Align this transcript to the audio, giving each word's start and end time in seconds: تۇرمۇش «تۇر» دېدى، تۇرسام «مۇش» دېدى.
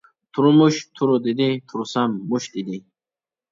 تۇرمۇش 0.37 0.79
«تۇر» 1.01 1.13
دېدى، 1.27 1.47
تۇرسام 1.73 2.19
«مۇش» 2.35 2.51
دېدى. 2.59 2.83